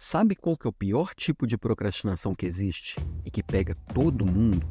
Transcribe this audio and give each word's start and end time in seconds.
Sabe 0.00 0.36
qual 0.36 0.56
que 0.56 0.64
é 0.64 0.70
o 0.70 0.72
pior 0.72 1.12
tipo 1.12 1.44
de 1.44 1.58
procrastinação 1.58 2.32
que 2.32 2.46
existe 2.46 3.04
e 3.24 3.32
que 3.32 3.42
pega 3.42 3.74
todo 3.92 4.24
mundo? 4.24 4.64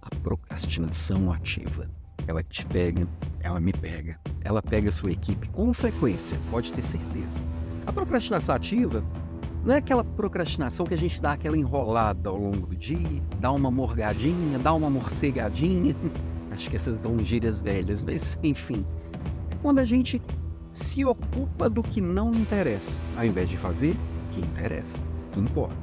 A 0.00 0.08
procrastinação 0.22 1.32
ativa. 1.32 1.90
Ela 2.24 2.40
te 2.40 2.64
pega, 2.64 3.04
ela 3.40 3.58
me 3.58 3.72
pega, 3.72 4.16
ela 4.44 4.62
pega 4.62 4.90
a 4.90 4.92
sua 4.92 5.10
equipe 5.10 5.48
com 5.48 5.74
frequência, 5.74 6.38
pode 6.52 6.72
ter 6.72 6.82
certeza. 6.82 7.36
A 7.84 7.92
procrastinação 7.92 8.54
ativa 8.54 9.04
não 9.64 9.74
é 9.74 9.78
aquela 9.78 10.04
procrastinação 10.04 10.86
que 10.86 10.94
a 10.94 10.98
gente 10.98 11.20
dá 11.20 11.32
aquela 11.32 11.58
enrolada 11.58 12.30
ao 12.30 12.38
longo 12.38 12.68
do 12.68 12.76
dia, 12.76 13.20
dá 13.40 13.50
uma 13.50 13.72
morgadinha, 13.72 14.56
dá 14.60 14.72
uma 14.72 14.88
morcegadinha. 14.88 15.96
Acho 16.52 16.70
que 16.70 16.76
essas 16.76 17.00
são 17.00 17.18
gírias 17.18 17.60
velhas, 17.60 18.04
mas 18.04 18.38
enfim. 18.40 18.86
Quando 19.60 19.80
a 19.80 19.84
gente 19.84 20.22
se 20.72 21.04
ocupa 21.04 21.68
do 21.68 21.82
que 21.82 22.00
não 22.00 22.32
interessa, 22.32 23.00
ao 23.16 23.24
invés 23.24 23.48
de 23.48 23.56
fazer 23.56 23.96
que 24.34 24.40
interessa, 24.40 24.98
que 25.32 25.40
importa. 25.40 25.76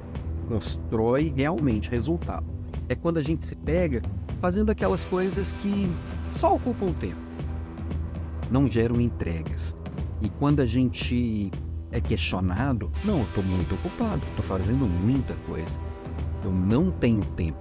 Constrói 0.47 1.33
realmente 1.36 1.89
resultado. 1.89 2.46
É 2.89 2.96
quando 2.96 3.18
a 3.18 3.21
gente 3.21 3.43
se 3.43 3.55
pega 3.55 4.01
fazendo 4.42 4.69
aquelas 4.69 5.05
coisas 5.05 5.54
que 5.54 5.89
só 6.32 6.56
ocupam 6.56 6.92
tempo, 6.93 7.21
não 8.50 8.69
geram 8.69 9.00
entregas. 9.00 9.75
E 10.21 10.29
quando 10.29 10.59
a 10.59 10.65
gente 10.65 11.50
é 11.92 12.01
questionado, 12.01 12.92
não, 13.06 13.19
eu 13.19 13.25
estou 13.25 13.43
muito 13.43 13.75
ocupado, 13.75 14.21
estou 14.29 14.43
fazendo 14.43 14.86
muita 14.86 15.33
coisa, 15.47 15.79
eu 16.43 16.51
não 16.51 16.92
tenho 16.92 17.23
tempo. 17.36 17.59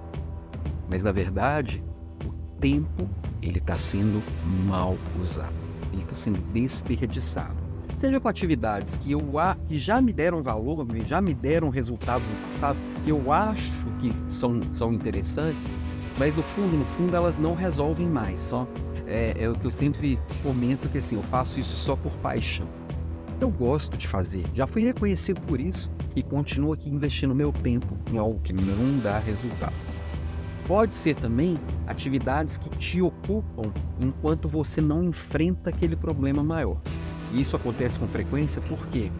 Mas 0.89 1.03
na 1.03 1.11
verdade, 1.11 1.83
o 2.25 2.33
tempo 2.59 3.09
ele 3.41 3.59
está 3.59 3.77
sendo 3.77 4.21
mal 4.67 4.97
usado, 5.19 5.53
ele 5.93 6.03
está 6.03 6.15
sendo 6.15 6.39
desperdiçado 6.51 7.60
seja 8.01 8.19
com 8.19 8.27
atividades 8.27 8.97
que, 8.97 9.11
eu, 9.11 9.21
que 9.67 9.77
já 9.77 10.01
me 10.01 10.11
deram 10.11 10.41
valor, 10.41 10.87
já 11.05 11.21
me 11.21 11.35
deram 11.35 11.69
resultados 11.69 12.27
no 12.27 12.47
passado, 12.47 12.77
que 13.05 13.11
eu 13.11 13.31
acho 13.31 13.71
que 13.99 14.11
são, 14.27 14.59
são 14.71 14.91
interessantes, 14.91 15.67
mas 16.17 16.35
no 16.35 16.41
fundo, 16.41 16.75
no 16.75 16.85
fundo, 16.85 17.15
elas 17.15 17.37
não 17.37 17.53
resolvem 17.53 18.07
mais. 18.07 18.41
Só 18.41 18.67
é, 19.05 19.35
é 19.37 19.47
o 19.47 19.53
que 19.53 19.65
eu 19.65 19.69
sempre 19.69 20.19
comento 20.41 20.89
que 20.89 20.97
assim, 20.97 21.15
eu 21.15 21.21
faço 21.21 21.59
isso 21.59 21.75
só 21.75 21.95
por 21.95 22.11
paixão. 22.13 22.67
Eu 23.39 23.51
gosto 23.51 23.95
de 23.95 24.07
fazer, 24.07 24.45
já 24.55 24.65
fui 24.65 24.81
reconhecido 24.81 25.39
por 25.41 25.59
isso 25.59 25.91
e 26.15 26.23
continuo 26.23 26.73
aqui 26.73 26.89
investindo 26.89 27.35
meu 27.35 27.51
tempo 27.51 27.95
em 28.11 28.17
algo 28.17 28.39
que 28.39 28.51
não 28.51 28.97
dá 28.97 29.19
resultado. 29.19 29.75
Pode 30.67 30.95
ser 30.95 31.15
também 31.15 31.55
atividades 31.85 32.57
que 32.57 32.69
te 32.77 32.99
ocupam 32.99 33.71
enquanto 33.99 34.47
você 34.47 34.81
não 34.81 35.03
enfrenta 35.03 35.69
aquele 35.69 35.95
problema 35.95 36.41
maior. 36.41 36.81
E 37.31 37.41
isso 37.41 37.55
acontece 37.55 37.99
com 37.99 38.07
frequência 38.07 38.61
porque 38.61 39.11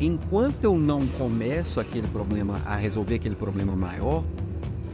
enquanto 0.00 0.64
eu 0.64 0.76
não 0.76 1.06
começo 1.06 1.80
aquele 1.80 2.06
problema 2.08 2.60
a 2.66 2.76
resolver 2.76 3.14
aquele 3.14 3.36
problema 3.36 3.74
maior, 3.74 4.24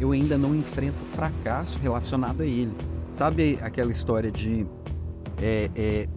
eu 0.01 0.13
ainda 0.13 0.39
não 0.39 0.55
enfrento 0.55 0.99
fracasso 1.05 1.79
relacionado 1.79 2.43
a 2.43 2.47
ele. 2.47 2.73
Sabe 3.13 3.59
aquela 3.61 3.91
história 3.91 4.31
de 4.31 4.65
é, 5.39 5.71
é, 5.75 6.09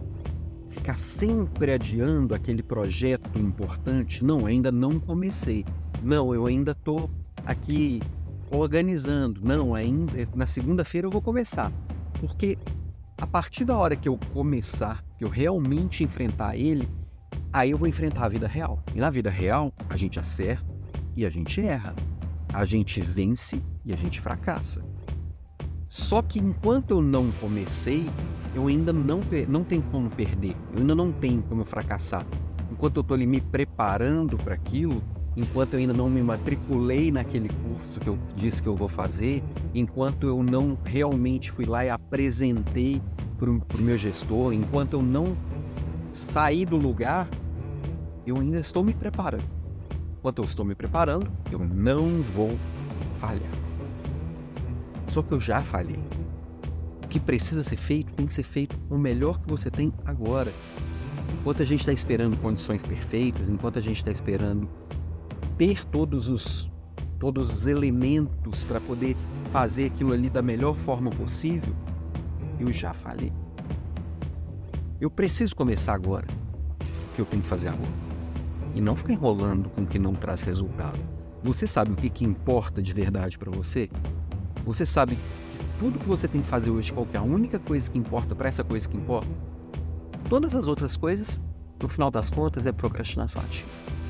ficar 0.70 0.98
sempre 0.98 1.72
adiando 1.72 2.34
aquele 2.34 2.62
projeto 2.62 3.38
importante? 3.38 4.24
Não, 4.24 4.46
ainda 4.46 4.70
não 4.70 5.00
comecei. 5.00 5.64
Não, 6.02 6.32
eu 6.32 6.46
ainda 6.46 6.72
estou 6.72 7.10
aqui 7.44 8.00
organizando. 8.50 9.40
Não, 9.42 9.74
ainda 9.74 10.28
na 10.34 10.46
segunda-feira 10.46 11.06
eu 11.06 11.10
vou 11.10 11.22
começar. 11.22 11.72
Porque 12.20 12.56
a 13.22 13.26
partir 13.26 13.64
da 13.64 13.76
hora 13.76 13.94
que 13.94 14.08
eu 14.08 14.18
começar, 14.34 15.00
que 15.16 15.24
eu 15.24 15.28
realmente 15.28 16.02
enfrentar 16.02 16.56
ele, 16.56 16.88
aí 17.52 17.70
eu 17.70 17.78
vou 17.78 17.86
enfrentar 17.86 18.24
a 18.24 18.28
vida 18.28 18.48
real. 18.48 18.82
E 18.92 18.98
na 18.98 19.10
vida 19.10 19.30
real, 19.30 19.72
a 19.88 19.96
gente 19.96 20.18
acerta 20.18 20.66
e 21.14 21.24
a 21.24 21.30
gente 21.30 21.60
erra. 21.60 21.94
A 22.52 22.64
gente 22.64 23.00
vence 23.00 23.62
e 23.84 23.92
a 23.92 23.96
gente 23.96 24.20
fracassa. 24.20 24.84
Só 25.88 26.20
que 26.20 26.40
enquanto 26.40 26.90
eu 26.90 27.00
não 27.00 27.30
comecei, 27.30 28.10
eu 28.56 28.66
ainda 28.66 28.92
não, 28.92 29.20
não 29.48 29.62
tenho 29.62 29.82
como 29.82 30.10
perder. 30.10 30.56
Eu 30.72 30.80
ainda 30.80 30.94
não 30.96 31.12
tenho 31.12 31.42
como 31.42 31.64
fracassar. 31.64 32.26
Enquanto 32.72 32.96
eu 32.96 33.02
estou 33.02 33.14
ali 33.14 33.24
me 33.24 33.40
preparando 33.40 34.36
para 34.36 34.54
aquilo, 34.54 35.00
enquanto 35.36 35.74
eu 35.74 35.80
ainda 35.80 35.92
não 35.92 36.10
me 36.10 36.22
matriculei 36.22 37.10
naquele 37.10 37.48
curso 37.48 38.00
que 38.00 38.08
eu 38.08 38.18
disse 38.36 38.62
que 38.62 38.68
eu 38.68 38.76
vou 38.76 38.88
fazer, 38.88 39.42
enquanto 39.74 40.26
eu 40.26 40.42
não 40.42 40.78
realmente 40.84 41.50
fui 41.50 41.64
lá 41.64 41.84
e 41.84 41.90
apresentei 41.90 43.00
para 43.38 43.50
o 43.50 43.82
meu 43.82 43.96
gestor, 43.98 44.52
enquanto 44.52 44.94
eu 44.94 45.02
não 45.02 45.36
saí 46.10 46.64
do 46.64 46.76
lugar, 46.76 47.28
eu 48.26 48.36
ainda 48.36 48.60
estou 48.60 48.84
me 48.84 48.92
preparando. 48.92 49.44
Enquanto 50.18 50.38
eu 50.38 50.44
estou 50.44 50.64
me 50.64 50.74
preparando, 50.74 51.28
eu 51.50 51.58
não 51.58 52.22
vou 52.22 52.56
falhar. 53.18 53.50
Só 55.08 55.22
que 55.22 55.32
eu 55.32 55.40
já 55.40 55.60
falhei. 55.60 55.98
O 57.04 57.08
que 57.08 57.18
precisa 57.18 57.64
ser 57.64 57.76
feito 57.76 58.12
tem 58.12 58.26
que 58.26 58.32
ser 58.32 58.44
feito 58.44 58.76
o 58.88 58.96
melhor 58.96 59.40
que 59.40 59.48
você 59.48 59.70
tem 59.70 59.92
agora. 60.04 60.52
Enquanto 61.40 61.62
a 61.62 61.66
gente 61.66 61.80
está 61.80 61.92
esperando 61.92 62.36
condições 62.36 62.82
perfeitas, 62.82 63.48
enquanto 63.48 63.78
a 63.78 63.82
gente 63.82 63.96
está 63.96 64.12
esperando 64.12 64.68
ter 65.62 65.84
todos 65.84 66.28
os, 66.28 66.68
todos 67.20 67.54
os 67.54 67.68
elementos 67.68 68.64
para 68.64 68.80
poder 68.80 69.16
fazer 69.52 69.86
aquilo 69.86 70.12
ali 70.12 70.28
da 70.28 70.42
melhor 70.42 70.74
forma 70.74 71.08
possível, 71.08 71.72
eu 72.58 72.72
já 72.72 72.92
falei. 72.92 73.32
Eu 75.00 75.08
preciso 75.08 75.54
começar 75.54 75.94
agora 75.94 76.26
que 77.14 77.20
eu 77.20 77.24
tenho 77.24 77.40
que 77.40 77.48
fazer 77.48 77.68
agora. 77.68 77.92
E 78.74 78.80
não 78.80 78.96
ficar 78.96 79.12
enrolando 79.12 79.70
com 79.70 79.82
o 79.82 79.86
que 79.86 80.00
não 80.00 80.14
traz 80.14 80.42
resultado. 80.42 80.98
Você 81.44 81.64
sabe 81.68 81.92
o 81.92 81.94
que, 81.94 82.10
que 82.10 82.24
importa 82.24 82.82
de 82.82 82.92
verdade 82.92 83.38
para 83.38 83.52
você? 83.52 83.88
Você 84.64 84.84
sabe 84.84 85.14
que 85.14 85.78
tudo 85.78 86.00
que 86.00 86.08
você 86.08 86.26
tem 86.26 86.40
que 86.40 86.48
fazer 86.48 86.70
hoje, 86.70 86.92
qual 86.92 87.06
é 87.12 87.18
a 87.18 87.22
única 87.22 87.60
coisa 87.60 87.88
que 87.88 87.98
importa 87.98 88.34
para 88.34 88.48
essa 88.48 88.64
coisa 88.64 88.88
que 88.88 88.96
importa? 88.96 89.30
Todas 90.28 90.56
as 90.56 90.66
outras 90.66 90.96
coisas, 90.96 91.40
no 91.80 91.88
final 91.88 92.10
das 92.10 92.30
contas, 92.30 92.66
é 92.66 92.72
procrastinação 92.72 93.40
ativa. 93.42 94.01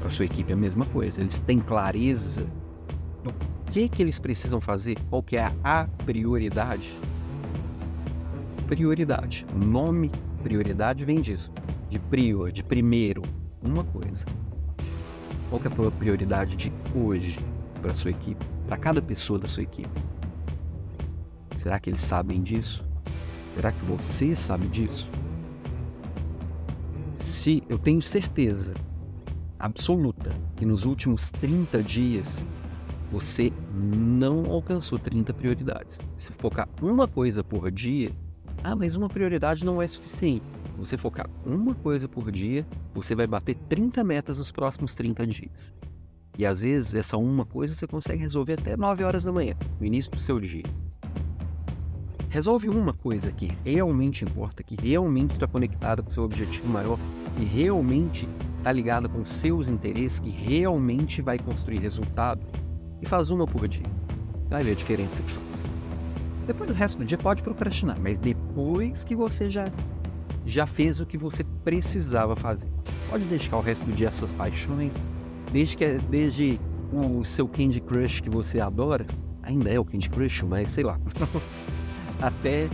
Para 0.00 0.10
sua 0.10 0.24
equipe 0.24 0.50
é 0.50 0.54
a 0.54 0.56
mesma 0.56 0.86
coisa. 0.86 1.20
Eles 1.20 1.40
têm 1.40 1.60
clareza 1.60 2.46
do 3.22 3.32
que, 3.70 3.88
que 3.88 4.02
eles 4.02 4.18
precisam 4.18 4.60
fazer, 4.60 4.98
qual 5.10 5.22
que 5.22 5.36
é 5.36 5.52
a 5.62 5.86
prioridade. 6.04 6.98
Prioridade. 8.66 9.46
O 9.54 9.58
nome 9.58 10.10
prioridade 10.42 11.04
vem 11.04 11.20
disso. 11.20 11.52
De 11.90 11.98
prior, 11.98 12.50
de 12.50 12.64
primeiro, 12.64 13.22
uma 13.62 13.84
coisa. 13.84 14.24
Qual 15.50 15.60
que 15.60 15.68
é 15.68 15.70
a 15.70 15.90
prioridade 15.90 16.56
de 16.56 16.72
hoje 16.94 17.38
para 17.82 17.92
sua 17.92 18.10
equipe, 18.10 18.44
para 18.66 18.76
cada 18.76 19.02
pessoa 19.02 19.38
da 19.38 19.48
sua 19.48 19.64
equipe? 19.64 20.00
Será 21.58 21.78
que 21.78 21.90
eles 21.90 22.00
sabem 22.00 22.42
disso? 22.42 22.84
Será 23.54 23.70
que 23.70 23.84
você 23.84 24.34
sabe 24.34 24.66
disso? 24.68 25.10
Se 27.16 27.62
eu 27.68 27.78
tenho 27.78 28.00
certeza 28.00 28.72
absoluta 29.60 30.34
que 30.56 30.64
nos 30.64 30.84
últimos 30.84 31.30
30 31.30 31.82
dias 31.82 32.44
você 33.12 33.52
não 33.74 34.50
alcançou 34.50 34.98
30 34.98 35.34
prioridades. 35.34 36.00
Se 36.18 36.32
focar 36.32 36.68
uma 36.80 37.06
coisa 37.06 37.44
por 37.44 37.70
dia, 37.70 38.10
ah, 38.62 38.74
mas 38.74 38.96
uma 38.96 39.08
prioridade 39.08 39.64
não 39.64 39.82
é 39.82 39.88
suficiente. 39.88 40.44
Você 40.78 40.96
focar 40.96 41.28
uma 41.44 41.74
coisa 41.74 42.08
por 42.08 42.30
dia, 42.30 42.66
você 42.94 43.14
vai 43.14 43.26
bater 43.26 43.54
30 43.68 44.02
metas 44.02 44.38
nos 44.38 44.50
próximos 44.50 44.94
30 44.94 45.26
dias. 45.26 45.72
E 46.38 46.46
às 46.46 46.60
vezes 46.62 46.94
essa 46.94 47.16
uma 47.16 47.44
coisa 47.44 47.74
você 47.74 47.86
consegue 47.86 48.22
resolver 48.22 48.54
até 48.54 48.76
9 48.76 49.04
horas 49.04 49.24
da 49.24 49.32
manhã, 49.32 49.54
no 49.78 49.86
início 49.86 50.10
do 50.10 50.20
seu 50.20 50.40
dia. 50.40 50.64
Resolve 52.28 52.68
uma 52.68 52.94
coisa 52.94 53.32
que 53.32 53.50
realmente 53.64 54.24
importa, 54.24 54.62
que 54.62 54.76
realmente 54.80 55.32
está 55.32 55.48
conectada 55.48 56.00
com 56.00 56.08
o 56.08 56.12
seu 56.12 56.22
objetivo 56.22 56.68
maior, 56.68 56.98
que 57.36 57.44
realmente 57.44 58.28
está 58.60 58.70
ligada 58.70 59.08
com 59.08 59.24
seus 59.24 59.68
interesses, 59.68 60.20
que 60.20 60.30
realmente 60.30 61.22
vai 61.22 61.38
construir 61.38 61.78
resultado. 61.78 62.46
E 63.00 63.06
faz 63.06 63.30
uma 63.30 63.46
por 63.46 63.66
dia. 63.66 63.86
Vai 64.50 64.62
ver 64.62 64.72
a 64.72 64.74
diferença 64.74 65.22
que 65.22 65.32
faz. 65.32 65.70
Depois 66.46 66.70
o 66.70 66.74
resto 66.74 66.98
do 66.98 67.04
dia 67.04 67.16
pode 67.16 67.42
procrastinar, 67.42 67.98
mas 68.00 68.18
depois 68.18 69.04
que 69.04 69.16
você 69.16 69.50
já, 69.50 69.64
já 70.44 70.66
fez 70.66 71.00
o 71.00 71.06
que 71.06 71.16
você 71.16 71.42
precisava 71.64 72.36
fazer. 72.36 72.68
Pode 73.08 73.24
deixar 73.24 73.56
o 73.56 73.60
resto 73.60 73.86
do 73.86 73.92
dia 73.92 74.08
as 74.08 74.14
suas 74.14 74.32
paixões, 74.32 74.92
desde, 75.50 75.76
que, 75.76 75.98
desde 76.10 76.60
o 76.92 77.24
seu 77.24 77.48
Candy 77.48 77.80
Crush 77.80 78.20
que 78.20 78.28
você 78.28 78.60
adora, 78.60 79.06
ainda 79.42 79.70
é 79.70 79.78
o 79.78 79.84
Candy 79.84 80.10
Crush, 80.10 80.42
mas 80.42 80.70
sei 80.70 80.84
lá. 80.84 81.00
até 82.20 82.68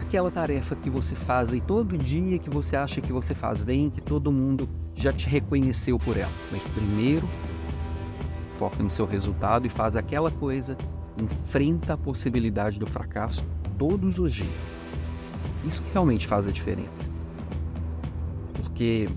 aquela 0.00 0.30
tarefa 0.30 0.74
que 0.74 0.90
você 0.90 1.14
faz 1.14 1.52
aí 1.52 1.60
todo 1.60 1.96
dia, 1.96 2.38
que 2.38 2.50
você 2.50 2.74
acha 2.74 3.00
que 3.00 3.12
você 3.12 3.34
faz 3.34 3.62
bem, 3.62 3.90
que 3.90 4.00
todo 4.00 4.32
mundo 4.32 4.68
já 5.00 5.12
te 5.12 5.28
reconheceu 5.28 5.98
por 5.98 6.16
ela. 6.16 6.32
Mas 6.52 6.62
primeiro, 6.64 7.28
foca 8.56 8.82
no 8.82 8.90
seu 8.90 9.06
resultado 9.06 9.66
e 9.66 9.70
faz 9.70 9.96
aquela 9.96 10.30
coisa, 10.30 10.76
enfrenta 11.18 11.94
a 11.94 11.96
possibilidade 11.96 12.78
do 12.78 12.86
fracasso 12.86 13.44
todos 13.78 14.18
os 14.18 14.32
dias. 14.32 14.50
Isso 15.64 15.82
que 15.82 15.92
realmente 15.92 16.26
faz 16.26 16.46
a 16.46 16.50
diferença. 16.50 17.10
Porque 18.54 19.08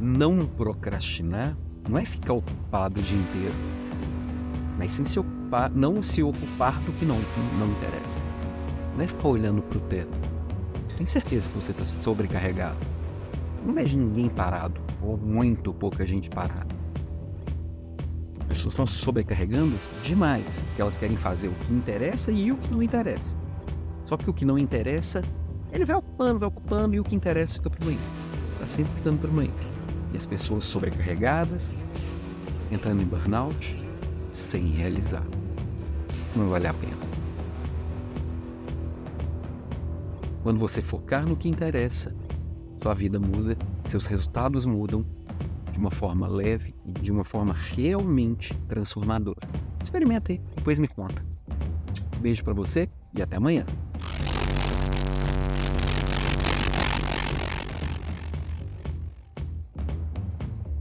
não 0.00 0.44
procrastinar 0.46 1.56
não 1.88 1.98
é 1.98 2.04
ficar 2.04 2.34
ocupado 2.34 3.00
o 3.00 3.02
dia 3.02 3.18
inteiro, 3.18 3.54
mas 4.78 4.92
sim 4.92 5.04
se 5.04 5.18
ocupar, 5.18 5.70
não 5.70 6.02
se 6.02 6.22
ocupar 6.22 6.78
do 6.80 6.92
que 6.92 7.04
não, 7.04 7.18
não 7.58 7.66
interessa. 7.66 8.24
Não 8.96 9.04
é 9.04 9.06
ficar 9.06 9.28
olhando 9.28 9.62
para 9.62 9.78
o 9.78 9.80
teto. 9.82 10.18
Tem 10.96 11.06
certeza 11.06 11.48
que 11.48 11.56
você 11.56 11.72
está 11.72 11.84
sobrecarregado. 11.84 12.76
Não 13.64 13.74
vejo 13.74 13.96
ninguém 13.96 14.28
parado, 14.28 14.80
ou 15.02 15.16
muito 15.16 15.72
pouca 15.72 16.06
gente 16.06 16.28
parada. 16.28 16.74
As 18.40 18.46
pessoas 18.46 18.72
estão 18.72 18.86
se 18.86 18.94
sobrecarregando 18.94 19.78
demais, 20.02 20.64
porque 20.66 20.82
elas 20.82 20.98
querem 20.98 21.16
fazer 21.16 21.48
o 21.48 21.52
que 21.52 21.72
interessa 21.72 22.32
e 22.32 22.50
o 22.50 22.56
que 22.56 22.70
não 22.72 22.82
interessa. 22.82 23.38
Só 24.02 24.16
que 24.16 24.28
o 24.28 24.34
que 24.34 24.44
não 24.44 24.58
interessa, 24.58 25.22
ele 25.72 25.84
vai 25.84 25.96
ocupando, 25.96 26.40
vai 26.40 26.48
ocupando, 26.48 26.94
e 26.96 27.00
o 27.00 27.04
que 27.04 27.14
interessa 27.14 27.54
fica 27.54 27.70
para 27.70 27.84
amanhã. 27.84 28.00
Está 28.54 28.66
sempre 28.66 28.92
ficando 28.94 29.20
para 29.20 29.30
amanhã. 29.30 29.52
E 30.12 30.16
as 30.16 30.26
pessoas 30.26 30.64
sobrecarregadas, 30.64 31.76
entrando 32.72 33.02
em 33.02 33.06
burnout, 33.06 33.80
sem 34.32 34.66
realizar. 34.72 35.24
Não 36.34 36.48
vale 36.48 36.66
a 36.66 36.74
pena. 36.74 36.98
Quando 40.42 40.58
você 40.58 40.82
focar 40.82 41.26
no 41.26 41.36
que 41.36 41.48
interessa, 41.48 42.14
sua 42.82 42.94
vida 42.94 43.20
muda, 43.20 43.56
seus 43.90 44.06
resultados 44.06 44.64
mudam 44.64 45.04
de 45.72 45.78
uma 45.78 45.90
forma 45.90 46.28
leve 46.28 46.74
e 46.84 46.92
de 46.92 47.10
uma 47.10 47.24
forma 47.24 47.52
realmente 47.52 48.54
transformadora. 48.68 49.40
Experimenta 49.82 50.32
aí, 50.32 50.40
depois 50.54 50.78
me 50.78 50.86
conta. 50.86 51.24
Beijo 52.18 52.44
para 52.44 52.52
você 52.52 52.88
e 53.14 53.20
até 53.20 53.36
amanhã. 53.36 53.64